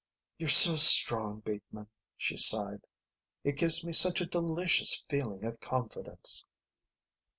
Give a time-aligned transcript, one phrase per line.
[0.39, 1.85] "You're so strong, Bateman,"
[2.17, 2.87] she sighed.
[3.43, 6.43] "It gives me such a delicious feeling of confidence."